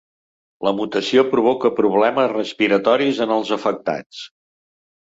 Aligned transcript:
La 0.67 0.71
mutació 0.79 1.25
provoca 1.35 1.71
problemes 1.81 2.35
respiratoris 2.35 3.25
en 3.29 3.39
els 3.39 3.57
afectats. 3.61 4.29